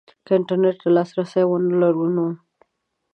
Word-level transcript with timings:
که 0.25 0.31
انترنټ 0.37 0.75
ته 0.81 0.87
لاسرسی 0.95 1.43
ونه 1.47 1.73
لرو 1.81 2.05
نو 2.15 2.27